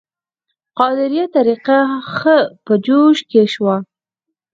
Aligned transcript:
قادریه 0.77 1.25
طریقه 1.35 1.79
ښه 2.15 2.37
په 2.65 2.73
جوش 2.85 3.17
کې 3.29 3.43
شوه. 3.53 3.75